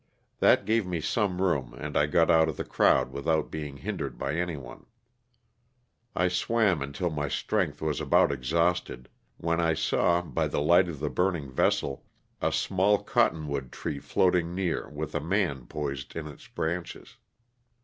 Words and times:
That 0.39 0.65
gave 0.65 0.83
me 0.87 0.99
some 0.99 1.39
room 1.39 1.75
and 1.77 1.95
I 1.95 2.07
got 2.07 2.31
out 2.31 2.49
of 2.49 2.57
the 2.57 2.63
crowd 2.63 3.11
without 3.11 3.51
being 3.51 3.77
hindered 3.77 4.17
by 4.17 4.33
anyone. 4.33 4.87
I 6.15 6.27
swam 6.27 6.81
until 6.81 7.11
my 7.11 7.27
strength 7.27 7.83
was 7.83 8.01
about 8.01 8.31
exhausted, 8.31 9.09
when 9.37 9.59
I 9.61 9.75
saw, 9.75 10.23
by 10.23 10.47
the 10.47 10.59
light 10.59 10.89
of 10.89 10.97
the 11.01 11.11
burn 11.11 11.35
ing 11.35 11.51
vessel, 11.51 12.03
a 12.41 12.51
small 12.51 13.03
cotton 13.03 13.47
wood 13.47 13.71
tree 13.71 13.99
floating 13.99 14.55
near 14.55 14.89
with 14.89 15.13
a 15.13 15.21
man 15.21 15.67
poised 15.67 16.15
in 16.15 16.25
its 16.25 16.47
branches. 16.47 17.17